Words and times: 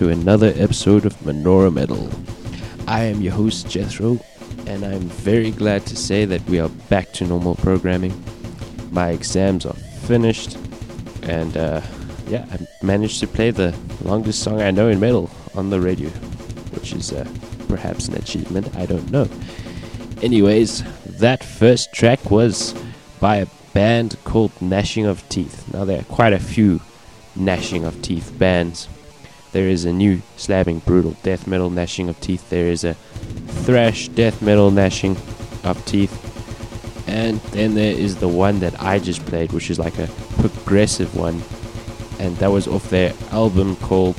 to 0.00 0.08
another 0.08 0.54
episode 0.56 1.04
of 1.04 1.14
Menorah 1.18 1.70
Metal. 1.70 2.08
I 2.88 3.02
am 3.02 3.20
your 3.20 3.34
host, 3.34 3.68
Jethro, 3.68 4.18
and 4.66 4.82
I'm 4.82 5.02
very 5.02 5.50
glad 5.50 5.84
to 5.88 5.94
say 5.94 6.24
that 6.24 6.40
we 6.48 6.58
are 6.58 6.70
back 6.88 7.12
to 7.12 7.26
normal 7.26 7.54
programming. 7.56 8.14
My 8.90 9.10
exams 9.10 9.66
are 9.66 9.74
finished, 9.74 10.56
and 11.24 11.54
uh, 11.54 11.82
yeah, 12.28 12.46
I 12.50 12.66
managed 12.82 13.20
to 13.20 13.26
play 13.26 13.50
the 13.50 13.76
longest 14.02 14.42
song 14.42 14.62
I 14.62 14.70
know 14.70 14.88
in 14.88 15.00
metal 15.00 15.30
on 15.54 15.68
the 15.68 15.82
radio, 15.82 16.08
which 16.72 16.94
is 16.94 17.12
uh, 17.12 17.28
perhaps 17.68 18.08
an 18.08 18.14
achievement, 18.14 18.74
I 18.76 18.86
don't 18.86 19.10
know. 19.10 19.28
Anyways, 20.22 20.82
that 21.18 21.44
first 21.44 21.92
track 21.92 22.30
was 22.30 22.74
by 23.20 23.36
a 23.36 23.46
band 23.74 24.16
called 24.24 24.52
Gnashing 24.62 25.04
of 25.04 25.28
Teeth. 25.28 25.70
Now, 25.74 25.84
there 25.84 26.00
are 26.00 26.04
quite 26.04 26.32
a 26.32 26.40
few 26.40 26.80
gnashing 27.36 27.84
of 27.84 28.00
teeth 28.00 28.32
bands. 28.38 28.88
There 29.52 29.68
is 29.68 29.84
a 29.84 29.92
new 29.92 30.22
slabbing 30.36 30.84
brutal 30.84 31.16
death 31.22 31.46
metal 31.46 31.70
gnashing 31.70 32.08
of 32.08 32.20
teeth. 32.20 32.48
There 32.50 32.66
is 32.66 32.84
a 32.84 32.94
thrash 33.64 34.08
death 34.08 34.40
metal 34.42 34.70
gnashing 34.70 35.16
of 35.64 35.82
teeth. 35.86 36.26
And 37.08 37.40
then 37.52 37.74
there 37.74 37.92
is 37.92 38.16
the 38.16 38.28
one 38.28 38.60
that 38.60 38.80
I 38.80 39.00
just 39.00 39.24
played, 39.26 39.52
which 39.52 39.70
is 39.70 39.78
like 39.78 39.98
a 39.98 40.06
progressive 40.38 41.16
one. 41.16 41.42
And 42.18 42.36
that 42.36 42.50
was 42.50 42.68
off 42.68 42.88
their 42.90 43.12
album 43.32 43.76
called 43.76 44.16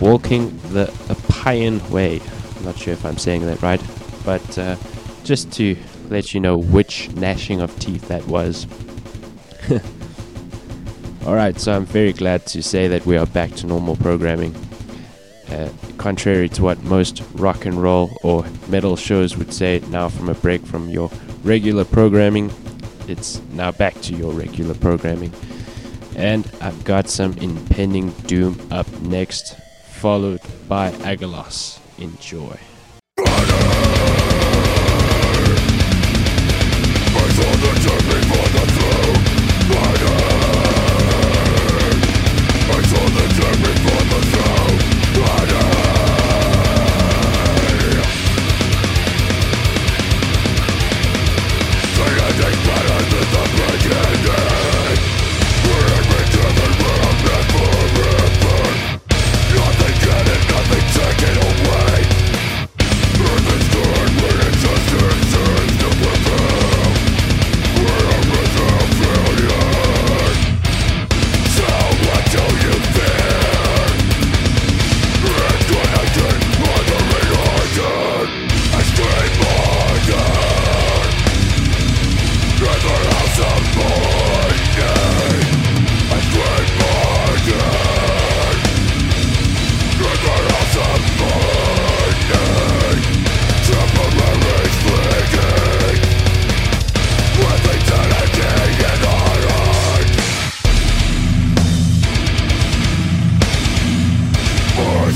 Walking 0.00 0.56
the 0.70 0.90
Appian 1.10 1.86
Way. 1.90 2.20
I'm 2.56 2.64
not 2.64 2.78
sure 2.78 2.94
if 2.94 3.04
I'm 3.04 3.18
saying 3.18 3.44
that 3.46 3.60
right, 3.60 3.82
but 4.24 4.58
uh, 4.58 4.76
just 5.24 5.52
to 5.52 5.76
let 6.08 6.32
you 6.32 6.40
know 6.40 6.56
which 6.56 7.10
gnashing 7.12 7.60
of 7.60 7.78
teeth 7.78 8.08
that 8.08 8.26
was. 8.26 8.66
Alright, 11.24 11.58
so 11.58 11.72
I'm 11.72 11.86
very 11.86 12.12
glad 12.12 12.44
to 12.48 12.62
say 12.62 12.86
that 12.88 13.06
we 13.06 13.16
are 13.16 13.24
back 13.24 13.50
to 13.52 13.66
normal 13.66 13.96
programming. 13.96 14.54
Uh, 15.50 15.70
contrary 15.96 16.50
to 16.50 16.62
what 16.62 16.82
most 16.84 17.22
rock 17.32 17.64
and 17.64 17.82
roll 17.82 18.14
or 18.22 18.44
metal 18.68 18.94
shows 18.94 19.34
would 19.34 19.50
say, 19.50 19.80
now 19.88 20.10
from 20.10 20.28
a 20.28 20.34
break 20.34 20.66
from 20.66 20.90
your 20.90 21.10
regular 21.42 21.86
programming, 21.86 22.52
it's 23.08 23.40
now 23.52 23.72
back 23.72 23.98
to 24.02 24.14
your 24.14 24.34
regular 24.34 24.74
programming. 24.74 25.32
And 26.14 26.50
I've 26.60 26.84
got 26.84 27.08
some 27.08 27.32
impending 27.38 28.10
doom 28.26 28.60
up 28.70 28.90
next, 29.00 29.56
followed 29.92 30.42
by 30.68 30.90
Agalos. 30.90 31.80
Enjoy. 31.98 32.58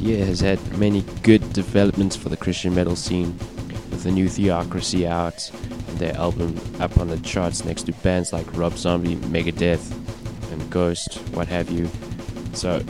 year 0.00 0.24
has 0.24 0.40
had 0.40 0.58
many 0.78 1.02
good 1.22 1.52
developments 1.52 2.16
for 2.16 2.28
the 2.28 2.36
Christian 2.36 2.74
metal 2.74 2.96
scene, 2.96 3.36
with 3.90 4.02
the 4.02 4.10
new 4.10 4.28
Theocracy 4.28 5.06
out 5.06 5.50
and 5.88 5.98
their 5.98 6.14
album 6.16 6.58
up 6.80 6.98
on 6.98 7.08
the 7.08 7.18
charts 7.18 7.64
next 7.64 7.84
to 7.84 7.92
bands 7.92 8.32
like 8.32 8.46
Rob 8.56 8.74
Zombie, 8.74 9.16
Megadeth, 9.16 9.92
and 10.52 10.70
Ghost, 10.70 11.18
what 11.32 11.48
have 11.48 11.70
you. 11.70 11.88
So, 12.52 12.82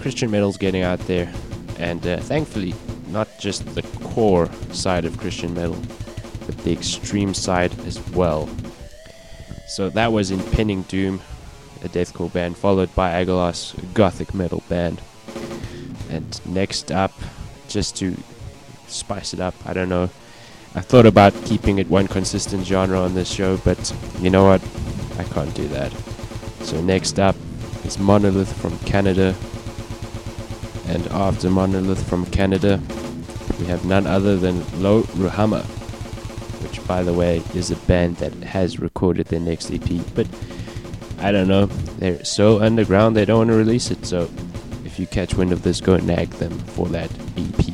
Christian 0.00 0.30
metal's 0.30 0.56
getting 0.56 0.82
out 0.82 1.00
there, 1.00 1.32
and 1.78 2.06
uh, 2.06 2.18
thankfully, 2.18 2.74
not 3.08 3.28
just 3.38 3.64
the 3.74 3.82
core 4.02 4.50
side 4.72 5.04
of 5.04 5.18
Christian 5.18 5.54
metal, 5.54 5.76
but 6.46 6.58
the 6.58 6.72
extreme 6.72 7.32
side 7.34 7.72
as 7.86 8.00
well. 8.10 8.48
So 9.66 9.88
that 9.90 10.12
was 10.12 10.30
Impending 10.30 10.82
Doom, 10.82 11.20
a 11.82 11.88
deathcore 11.88 12.32
band, 12.32 12.56
followed 12.56 12.94
by 12.94 13.24
Agolas, 13.24 13.76
a 13.78 13.86
gothic 13.86 14.34
metal 14.34 14.62
band. 14.68 15.00
And 16.14 16.40
next 16.46 16.92
up, 16.92 17.10
just 17.66 17.96
to 17.96 18.16
spice 18.86 19.34
it 19.34 19.40
up, 19.40 19.54
I 19.66 19.72
don't 19.72 19.88
know. 19.88 20.08
I 20.76 20.80
thought 20.80 21.06
about 21.06 21.34
keeping 21.44 21.78
it 21.78 21.88
one 21.88 22.06
consistent 22.06 22.64
genre 22.64 23.00
on 23.00 23.14
this 23.14 23.28
show, 23.28 23.56
but 23.58 23.92
you 24.20 24.30
know 24.30 24.44
what? 24.44 24.62
I 25.18 25.24
can't 25.24 25.52
do 25.54 25.66
that. 25.68 25.92
So 26.62 26.80
next 26.80 27.18
up 27.18 27.34
is 27.84 27.98
Monolith 27.98 28.52
from 28.52 28.78
Canada. 28.80 29.34
And 30.86 31.04
after 31.08 31.50
Monolith 31.50 32.08
from 32.08 32.26
Canada, 32.26 32.80
we 33.58 33.66
have 33.66 33.84
none 33.84 34.06
other 34.06 34.36
than 34.36 34.60
Lo 34.80 35.02
Ruhamah, 35.18 35.64
which, 36.62 36.86
by 36.86 37.02
the 37.02 37.12
way, 37.12 37.42
is 37.54 37.72
a 37.72 37.76
band 37.88 38.18
that 38.18 38.32
has 38.34 38.78
recorded 38.78 39.26
their 39.26 39.40
next 39.40 39.72
EP. 39.72 40.00
But 40.14 40.28
I 41.18 41.32
don't 41.32 41.48
know, 41.48 41.66
they're 41.98 42.24
so 42.24 42.60
underground 42.60 43.16
they 43.16 43.24
don't 43.24 43.38
want 43.38 43.50
to 43.50 43.56
release 43.56 43.90
it. 43.90 44.06
So 44.06 44.28
if 44.94 45.00
you 45.00 45.08
catch 45.08 45.34
wind 45.34 45.50
of 45.50 45.64
this, 45.64 45.80
go 45.80 45.94
and 45.94 46.06
nag 46.06 46.30
them 46.34 46.56
for 46.56 46.86
that 46.86 47.10
EP. 47.36 47.73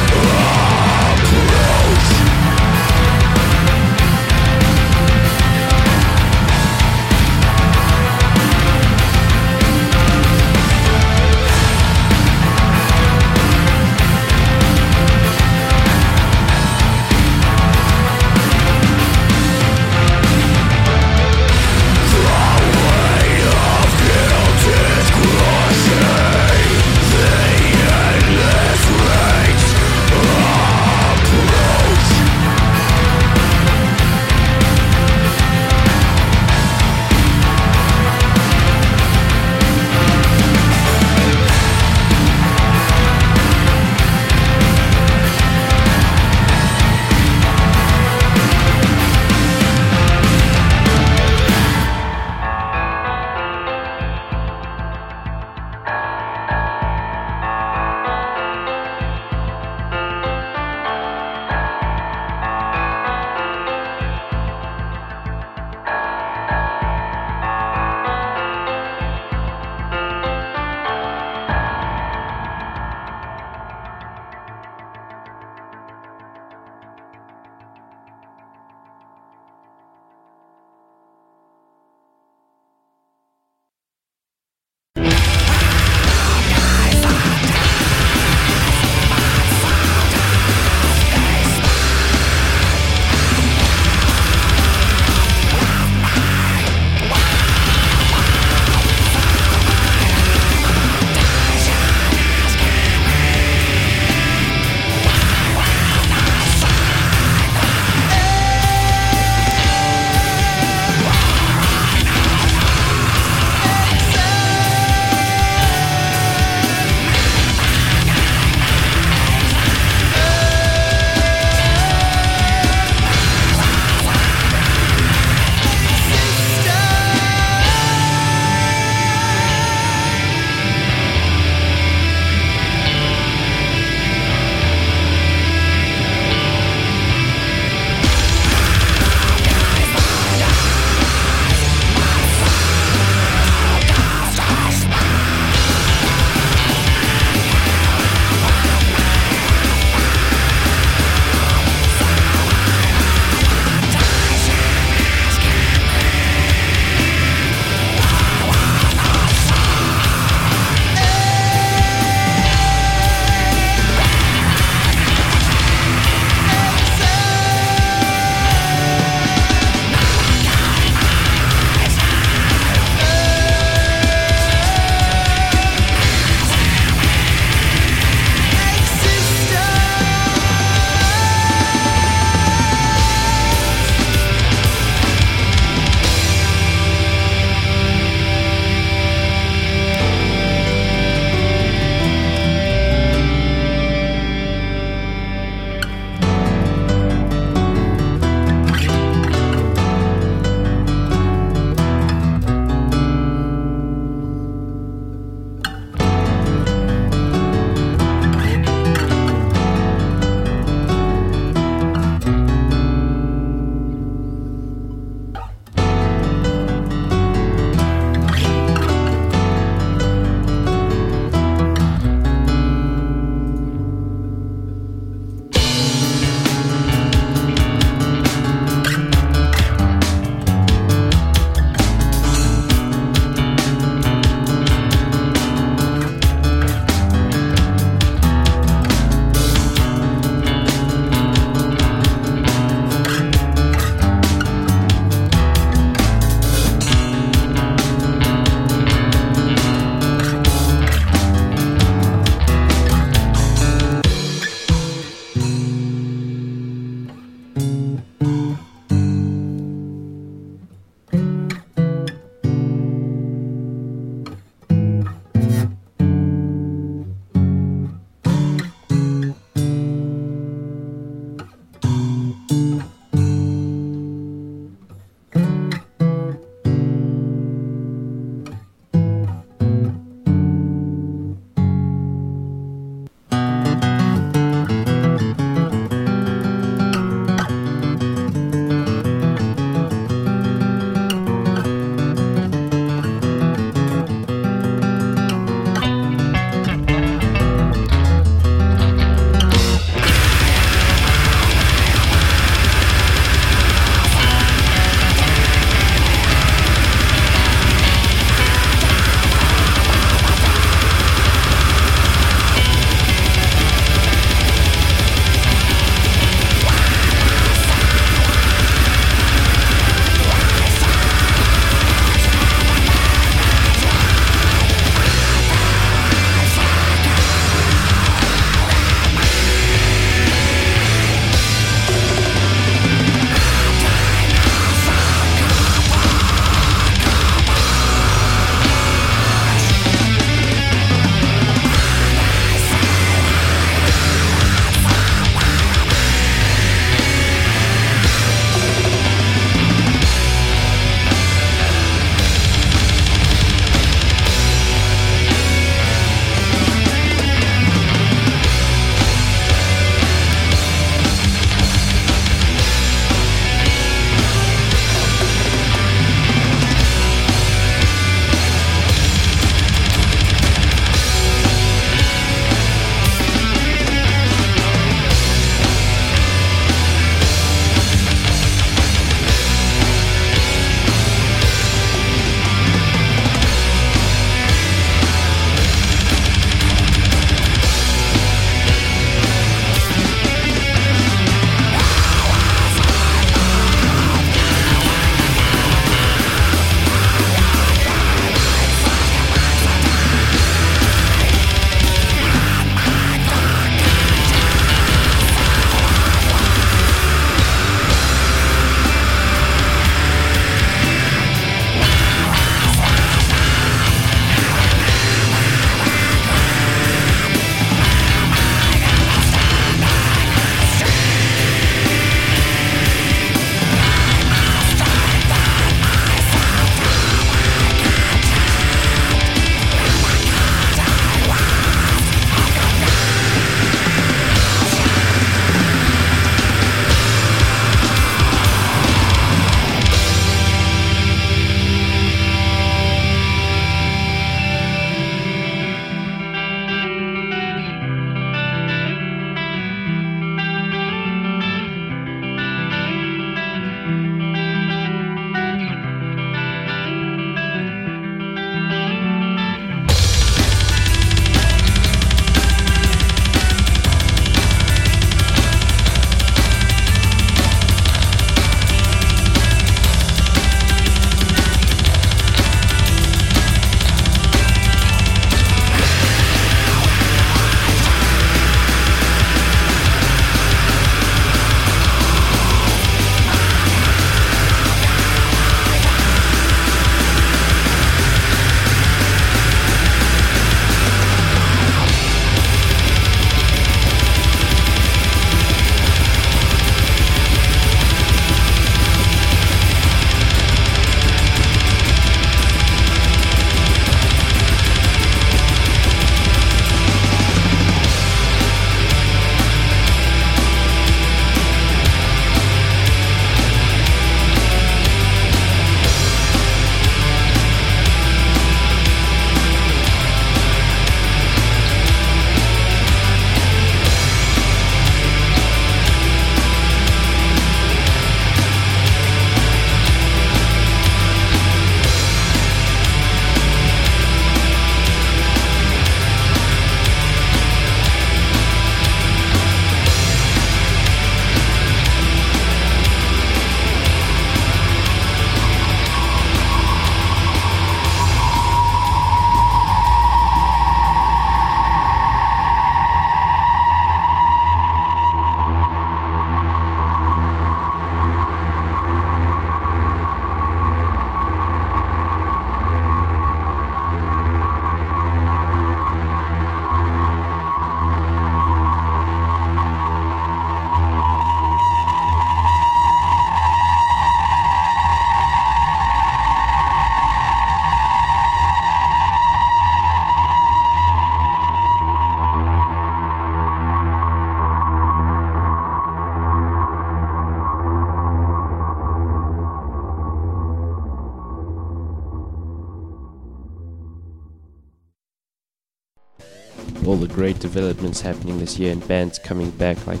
Developments 597.52 598.00
happening 598.00 598.38
this 598.38 598.58
year 598.60 598.70
and 598.70 598.86
bands 598.86 599.18
coming 599.18 599.50
back, 599.50 599.84
like, 599.86 600.00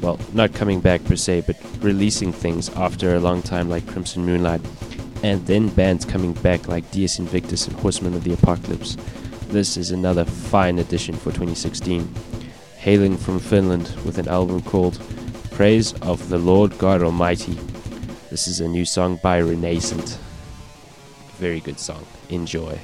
well, 0.00 0.18
not 0.32 0.52
coming 0.52 0.80
back 0.80 1.04
per 1.04 1.14
se, 1.14 1.42
but 1.46 1.56
releasing 1.80 2.32
things 2.32 2.68
after 2.70 3.14
a 3.14 3.20
long 3.20 3.42
time, 3.42 3.70
like 3.70 3.86
Crimson 3.86 4.26
Moonlight, 4.26 4.60
and 5.22 5.46
then 5.46 5.68
bands 5.68 6.04
coming 6.04 6.32
back 6.32 6.66
like 6.66 6.90
Deus 6.90 7.20
Invictus 7.20 7.68
and 7.68 7.76
Horsemen 7.76 8.14
of 8.14 8.24
the 8.24 8.32
Apocalypse. 8.32 8.96
This 9.48 9.76
is 9.76 9.92
another 9.92 10.24
fine 10.24 10.78
addition 10.80 11.14
for 11.14 11.30
2016. 11.30 12.12
Hailing 12.78 13.16
from 13.16 13.38
Finland 13.38 13.94
with 14.04 14.18
an 14.18 14.26
album 14.26 14.60
called 14.62 15.00
Praise 15.52 15.92
of 16.02 16.28
the 16.28 16.38
Lord 16.38 16.76
God 16.78 17.02
Almighty. 17.02 17.56
This 18.30 18.48
is 18.48 18.60
a 18.60 18.68
new 18.68 18.84
song 18.84 19.20
by 19.22 19.40
Renascent. 19.40 20.16
Very 21.38 21.60
good 21.60 21.78
song. 21.78 22.04
Enjoy. 22.30 22.80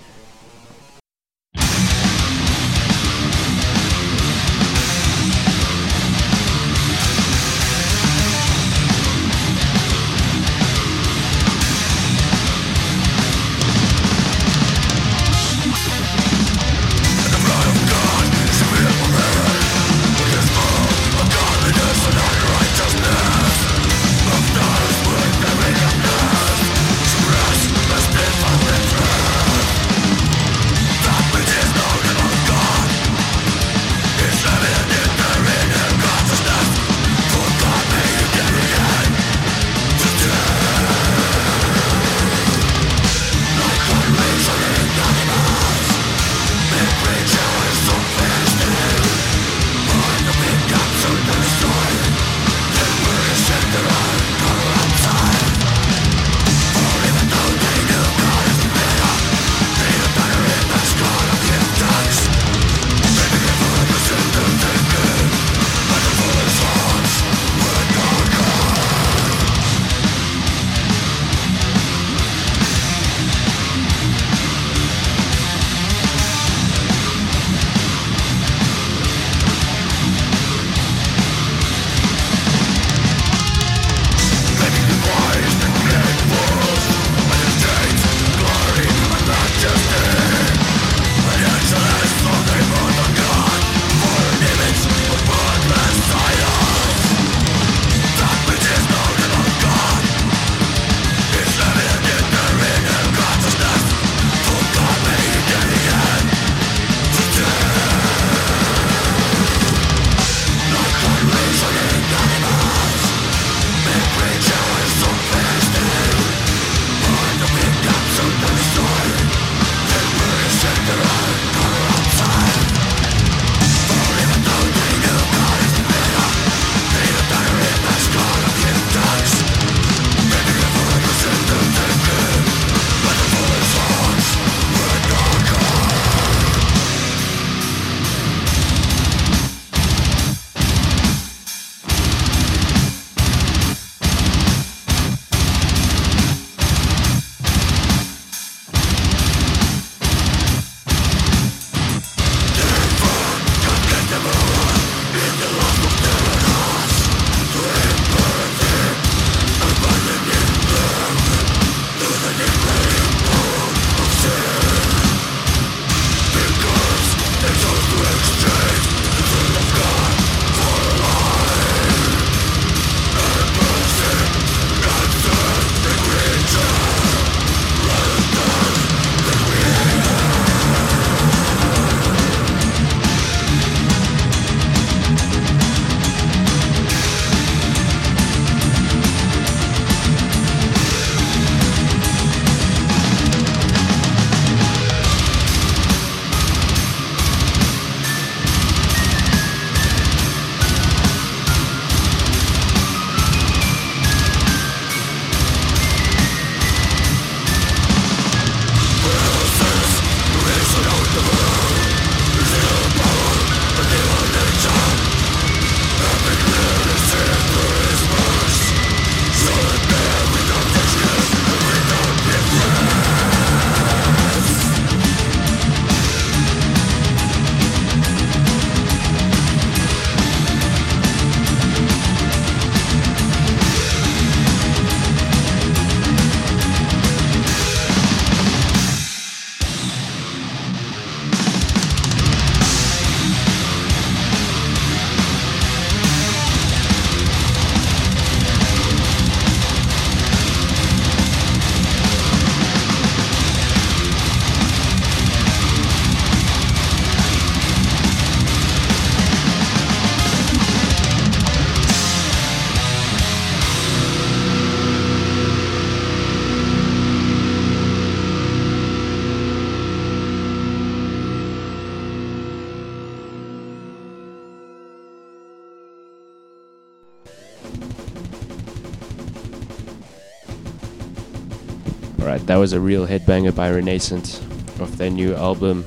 Was 282.66 282.72
a 282.72 282.80
real 282.80 283.06
headbanger 283.06 283.54
by 283.54 283.70
Renaissance 283.70 284.40
of 284.80 284.98
their 284.98 285.08
new 285.08 285.32
album 285.36 285.84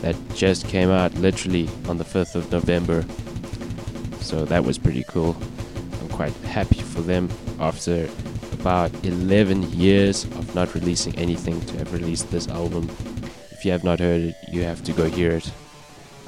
that 0.00 0.14
just 0.32 0.68
came 0.68 0.88
out 0.88 1.12
literally 1.14 1.68
on 1.88 1.98
the 1.98 2.04
5th 2.04 2.36
of 2.36 2.52
November. 2.52 3.04
So 4.20 4.44
that 4.44 4.62
was 4.62 4.78
pretty 4.78 5.02
cool. 5.08 5.36
I'm 6.00 6.08
quite 6.10 6.32
happy 6.44 6.82
for 6.82 7.00
them 7.00 7.28
after 7.58 8.08
about 8.52 8.92
11 9.04 9.72
years 9.72 10.22
of 10.22 10.54
not 10.54 10.72
releasing 10.76 11.16
anything 11.16 11.60
to 11.62 11.78
have 11.78 11.92
released 11.92 12.30
this 12.30 12.46
album. 12.46 12.88
If 13.50 13.64
you 13.64 13.72
have 13.72 13.82
not 13.82 13.98
heard 13.98 14.20
it, 14.20 14.36
you 14.52 14.62
have 14.62 14.84
to 14.84 14.92
go 14.92 15.10
hear 15.10 15.32
it. 15.32 15.50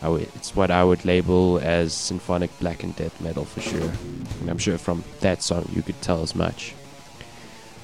It's 0.02 0.56
what 0.56 0.72
I 0.72 0.82
would 0.82 1.04
label 1.04 1.60
as 1.62 1.94
symphonic 1.94 2.50
black 2.58 2.82
and 2.82 2.96
death 2.96 3.20
metal 3.20 3.44
for 3.44 3.60
sure. 3.60 3.92
And 4.40 4.50
I'm 4.50 4.58
sure 4.58 4.78
from 4.78 5.04
that 5.20 5.44
song 5.44 5.70
you 5.72 5.82
could 5.82 6.02
tell 6.02 6.24
as 6.24 6.34
much. 6.34 6.74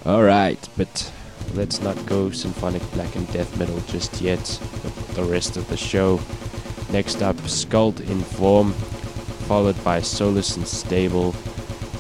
Alright, 0.05 0.69
but 0.77 1.12
let's 1.55 1.81
not 1.81 1.97
go 2.07 2.31
symphonic 2.31 2.83
black 2.93 3.15
and 3.17 3.31
death 3.33 3.59
metal 3.59 3.79
just 3.87 4.21
yet 4.21 4.43
the 5.15 5.25
rest 5.25 5.57
of 5.57 5.69
the 5.69 5.77
show. 5.77 6.21
Next 6.91 7.23
up, 7.23 7.37
Skuld 7.37 8.01
in 8.11 8.21
Form, 8.21 8.73
followed 9.49 9.83
by 9.85 10.01
Solus 10.01 10.57
and 10.57 10.67
Stable, 10.67 11.35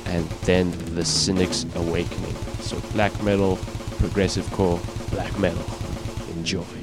and 0.06 0.28
then 0.44 0.70
The 0.94 1.04
Cynic's 1.04 1.64
Awakening. 1.76 2.34
So 2.60 2.78
black 2.92 3.22
metal, 3.22 3.56
progressive 3.98 4.50
core, 4.52 4.80
black 5.10 5.38
metal. 5.38 5.64
Enjoy. 6.36 6.81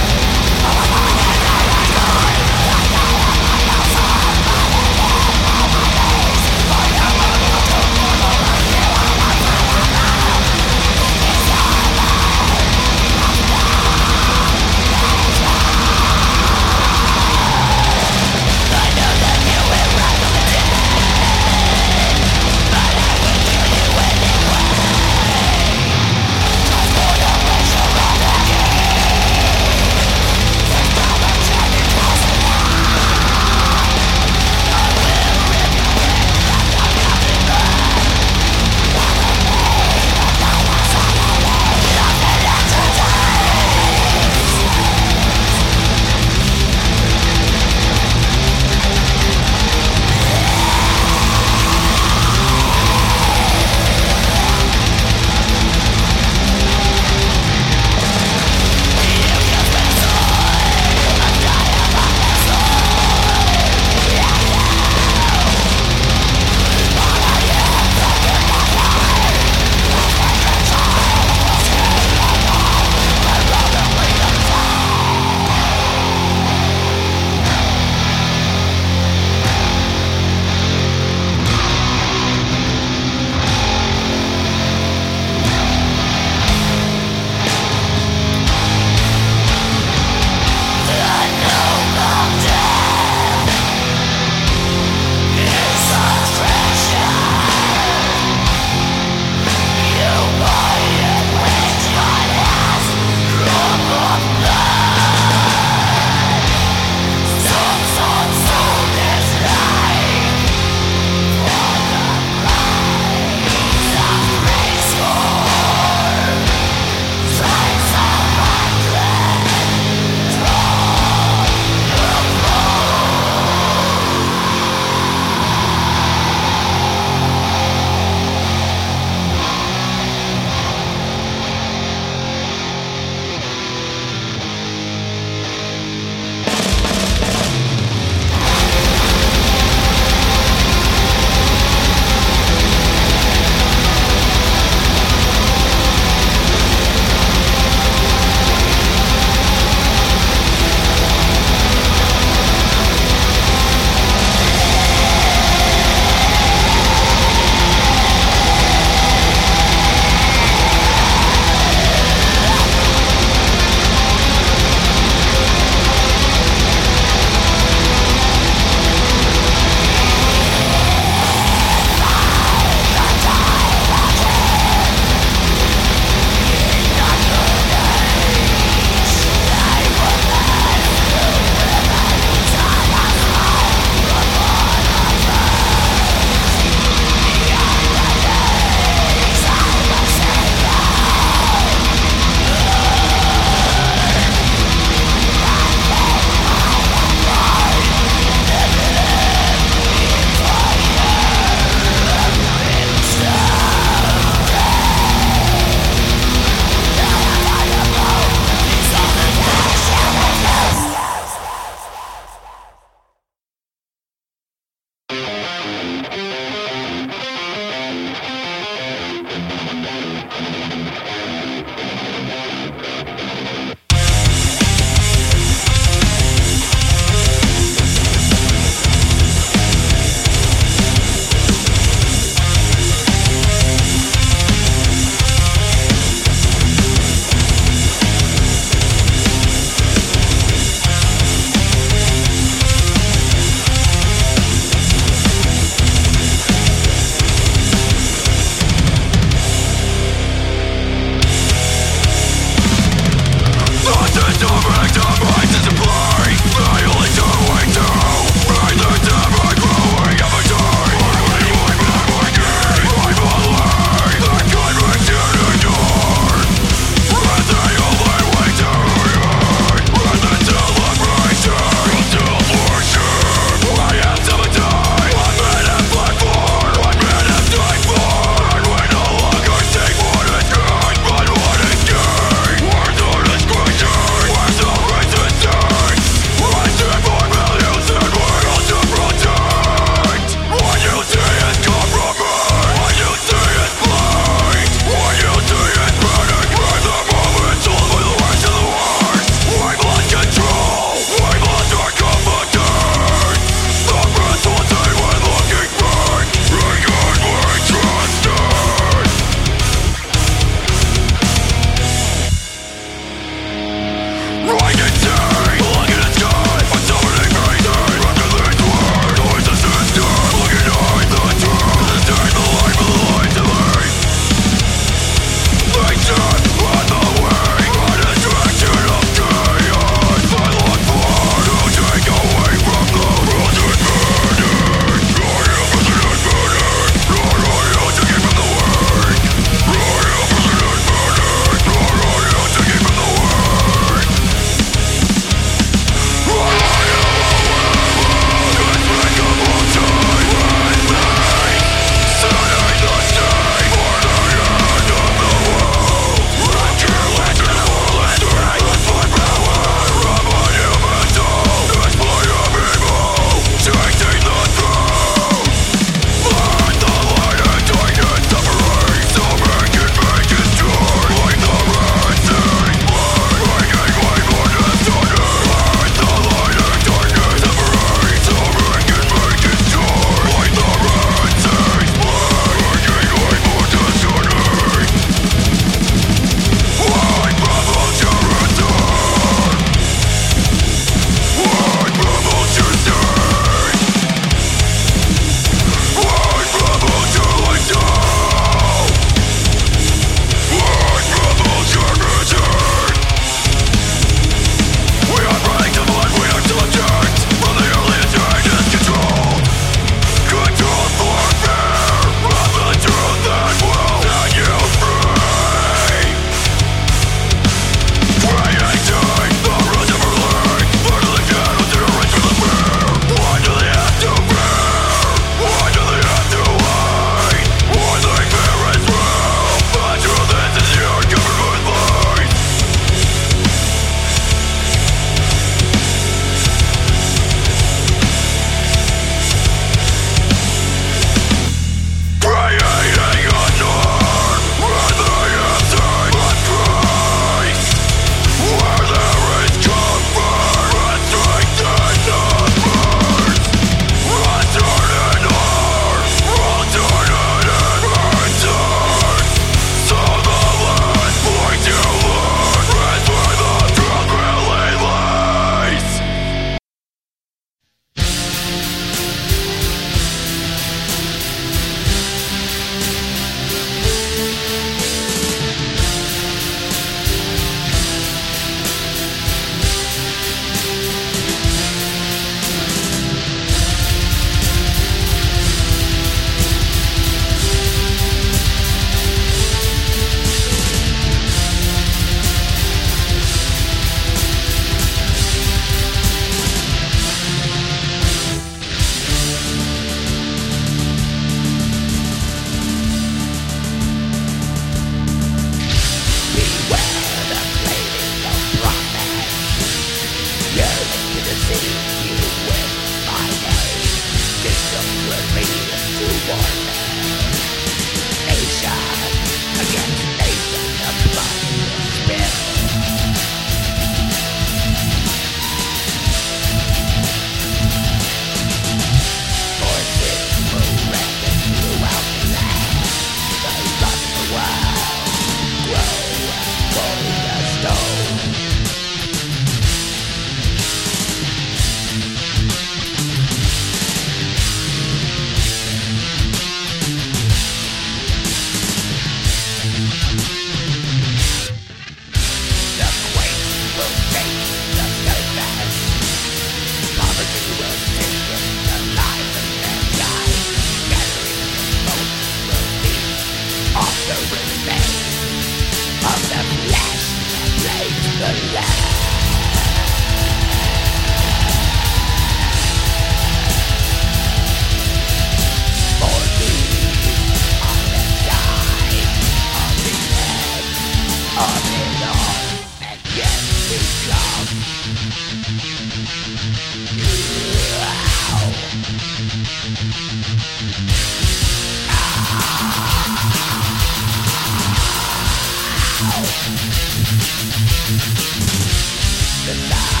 the 599.53 600.00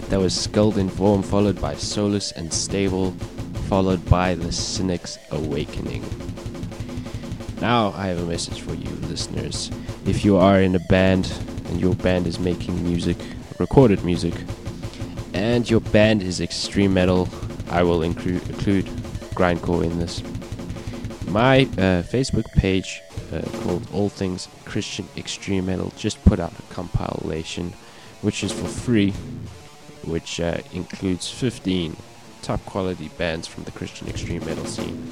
That 0.00 0.20
was 0.20 0.32
Skuld 0.34 0.78
in 0.78 0.88
Form, 0.88 1.22
followed 1.22 1.60
by 1.60 1.74
Solus 1.74 2.32
and 2.32 2.50
Stable, 2.50 3.10
followed 3.68 4.02
by 4.08 4.34
The 4.34 4.50
Cynic's 4.50 5.18
Awakening. 5.30 6.02
Now, 7.60 7.92
I 7.94 8.06
have 8.06 8.18
a 8.18 8.24
message 8.24 8.62
for 8.62 8.72
you, 8.72 8.88
listeners. 9.08 9.70
If 10.06 10.24
you 10.24 10.38
are 10.38 10.62
in 10.62 10.74
a 10.74 10.80
band 10.88 11.30
and 11.68 11.78
your 11.78 11.94
band 11.94 12.26
is 12.26 12.38
making 12.38 12.82
music, 12.82 13.18
recorded 13.58 14.02
music, 14.02 14.32
and 15.34 15.68
your 15.68 15.80
band 15.80 16.22
is 16.22 16.40
extreme 16.40 16.94
metal, 16.94 17.28
I 17.68 17.82
will 17.82 18.02
include, 18.02 18.48
include 18.48 18.86
grindcore 19.34 19.84
in 19.84 19.98
this. 19.98 20.22
My 21.26 21.62
uh, 21.62 22.02
Facebook 22.02 22.46
page 22.54 23.02
uh, 23.30 23.42
called 23.62 23.86
All 23.92 24.08
Things 24.08 24.48
Christian 24.64 25.06
Extreme 25.18 25.66
Metal 25.66 25.92
just 25.98 26.24
put 26.24 26.40
out 26.40 26.52
a 26.58 26.74
compilation 26.74 27.74
which 28.22 28.42
is 28.42 28.52
for 28.52 28.66
free 28.66 29.12
which 30.04 30.40
uh, 30.40 30.58
includes 30.72 31.30
15 31.30 31.96
top 32.42 32.64
quality 32.64 33.08
bands 33.16 33.46
from 33.46 33.64
the 33.64 33.70
Christian 33.70 34.08
extreme 34.08 34.44
metal 34.44 34.64
scene, 34.64 35.10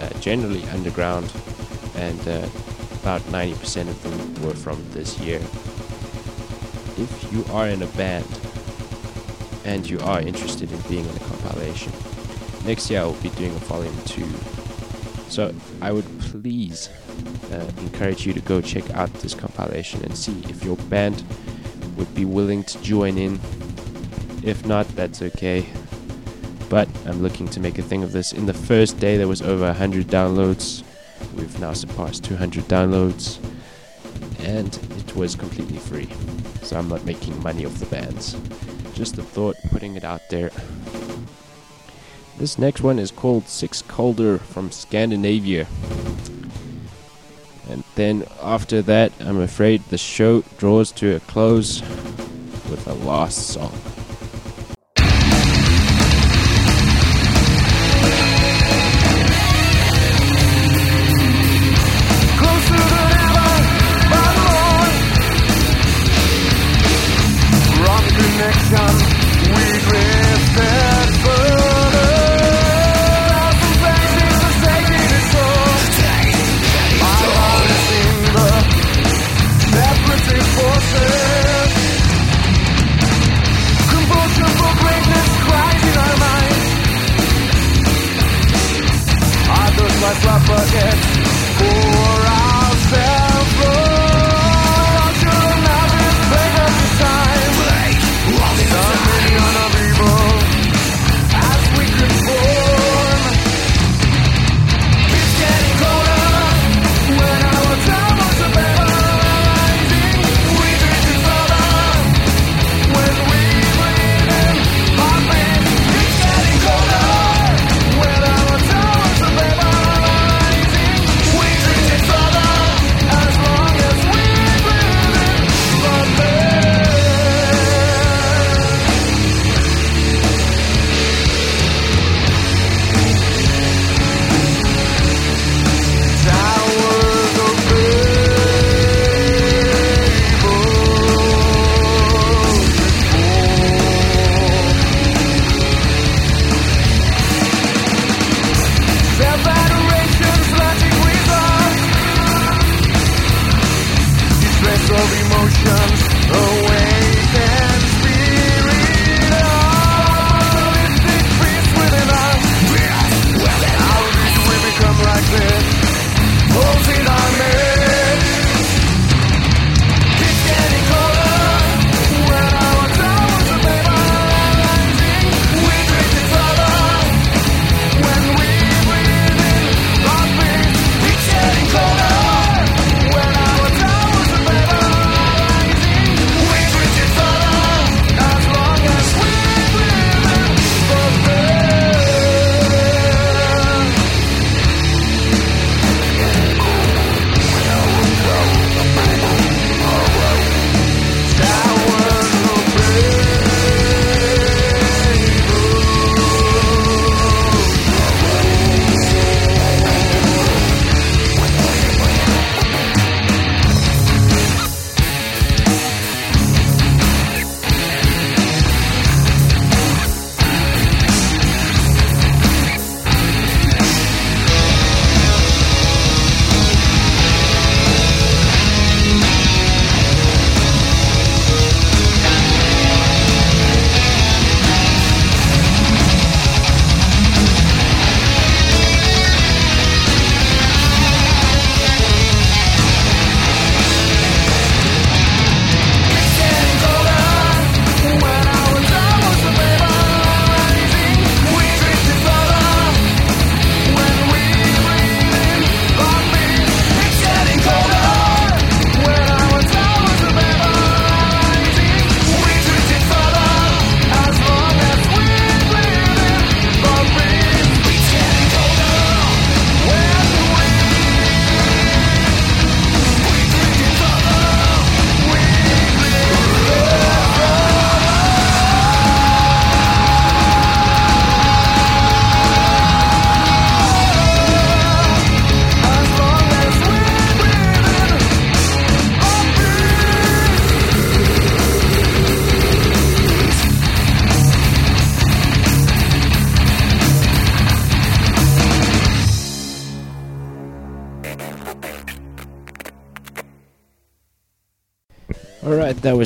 uh, 0.00 0.08
generally 0.20 0.64
underground, 0.70 1.32
and 1.96 2.20
uh, 2.26 2.48
about 3.02 3.20
90% 3.22 3.88
of 3.88 4.02
them 4.02 4.46
were 4.46 4.54
from 4.54 4.82
this 4.90 5.18
year. 5.20 5.40
If 6.98 7.28
you 7.32 7.44
are 7.52 7.68
in 7.68 7.82
a 7.82 7.86
band 7.88 8.26
and 9.64 9.88
you 9.88 9.98
are 10.00 10.20
interested 10.20 10.72
in 10.72 10.80
being 10.82 11.04
in 11.06 11.16
a 11.16 11.20
compilation, 11.20 11.92
next 12.64 12.90
year 12.90 13.00
I 13.00 13.04
will 13.04 13.12
be 13.14 13.30
doing 13.30 13.54
a 13.54 13.58
volume 13.58 13.96
2. 14.06 14.24
So 15.30 15.54
I 15.80 15.92
would 15.92 16.06
please 16.20 16.88
uh, 17.52 17.70
encourage 17.78 18.26
you 18.26 18.32
to 18.32 18.40
go 18.40 18.60
check 18.60 18.88
out 18.90 19.12
this 19.14 19.34
compilation 19.34 20.02
and 20.04 20.16
see 20.16 20.42
if 20.48 20.64
your 20.64 20.76
band 20.88 21.24
would 21.96 22.14
be 22.14 22.24
willing 22.24 22.64
to 22.64 22.82
join 22.82 23.18
in 23.18 23.38
if 24.42 24.66
not, 24.66 24.88
that's 24.96 25.22
okay. 25.22 25.66
But 26.68 26.88
I'm 27.06 27.22
looking 27.22 27.46
to 27.48 27.60
make 27.60 27.78
a 27.78 27.82
thing 27.82 28.02
of 28.02 28.12
this. 28.12 28.32
In 28.32 28.46
the 28.46 28.54
first 28.54 28.98
day, 28.98 29.16
there 29.16 29.28
was 29.28 29.42
over 29.42 29.66
100 29.66 30.06
downloads. 30.06 30.82
We've 31.34 31.60
now 31.60 31.72
surpassed 31.72 32.24
200 32.24 32.64
downloads. 32.64 33.38
And 34.40 34.74
it 34.98 35.14
was 35.14 35.36
completely 35.36 35.78
free. 35.78 36.08
So 36.62 36.78
I'm 36.78 36.88
not 36.88 37.04
making 37.04 37.40
money 37.42 37.66
off 37.66 37.78
the 37.78 37.86
bands. 37.86 38.36
Just 38.94 39.18
a 39.18 39.22
thought, 39.22 39.56
putting 39.70 39.96
it 39.96 40.04
out 40.04 40.22
there. 40.30 40.50
This 42.38 42.58
next 42.58 42.80
one 42.80 42.98
is 42.98 43.10
called 43.10 43.46
Six 43.46 43.82
Calder 43.82 44.38
from 44.38 44.72
Scandinavia. 44.72 45.66
And 47.68 47.84
then 47.94 48.26
after 48.42 48.82
that, 48.82 49.12
I'm 49.20 49.40
afraid 49.40 49.82
the 49.84 49.98
show 49.98 50.42
draws 50.58 50.90
to 50.92 51.16
a 51.16 51.20
close 51.20 51.80
with 52.70 52.86
a 52.86 52.94
last 52.94 53.48
song. 53.48 53.72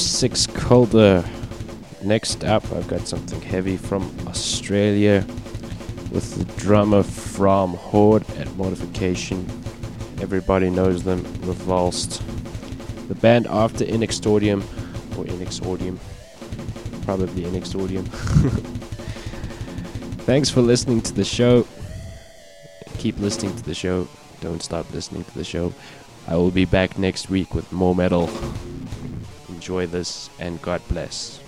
Six 0.07 0.47
Colder. 0.47 1.25
Next 2.03 2.45
up, 2.45 2.65
I've 2.73 2.87
got 2.87 3.09
something 3.09 3.41
heavy 3.43 3.77
from 3.77 4.03
Australia 4.27 5.25
with 6.13 6.37
the 6.37 6.45
drummer 6.61 7.03
from 7.03 7.75
Horde 7.75 8.29
at 8.39 8.51
Mortification. 8.55 9.45
Everybody 10.21 10.71
knows 10.71 11.03
them, 11.03 11.25
Revulsed. 11.43 12.23
The 13.09 13.17
band 13.17 13.49
after 13.49 13.85
Inexordium, 13.85 14.63
or 15.19 15.25
Inexordium, 15.25 15.99
probably 17.05 17.43
Inexordium. 17.43 18.07
Thanks 20.25 20.49
for 20.49 20.63
listening 20.63 21.01
to 21.03 21.13
the 21.13 21.25
show. 21.25 21.67
Keep 22.99 23.19
listening 23.19 23.55
to 23.57 23.63
the 23.65 23.75
show. 23.75 24.09
Don't 24.41 24.63
stop 24.63 24.91
listening 24.95 25.25
to 25.25 25.35
the 25.35 25.45
show. 25.45 25.73
I 26.29 26.37
will 26.37 26.53
be 26.53 26.65
back 26.65 26.97
next 26.97 27.29
week 27.29 27.55
with 27.55 27.71
more 27.73 27.95
metal. 27.95 28.31
Enjoy 29.67 29.85
this 29.85 30.31
and 30.39 30.63
God 30.63 30.81
bless. 30.87 31.46